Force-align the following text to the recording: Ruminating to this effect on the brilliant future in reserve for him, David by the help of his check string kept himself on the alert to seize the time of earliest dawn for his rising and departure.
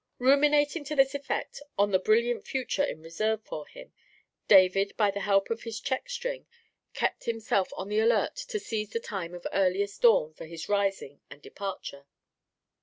Ruminating 0.17 0.83
to 0.85 0.95
this 0.95 1.13
effect 1.13 1.61
on 1.77 1.91
the 1.91 1.99
brilliant 1.99 2.47
future 2.47 2.81
in 2.83 3.03
reserve 3.03 3.43
for 3.43 3.67
him, 3.67 3.93
David 4.47 4.97
by 4.97 5.11
the 5.11 5.19
help 5.19 5.51
of 5.51 5.61
his 5.61 5.79
check 5.79 6.09
string 6.09 6.47
kept 6.95 7.25
himself 7.25 7.71
on 7.77 7.87
the 7.87 7.99
alert 7.99 8.35
to 8.47 8.59
seize 8.59 8.89
the 8.89 8.99
time 8.99 9.35
of 9.35 9.45
earliest 9.53 10.01
dawn 10.01 10.33
for 10.33 10.47
his 10.47 10.67
rising 10.67 11.21
and 11.29 11.39
departure. 11.43 12.07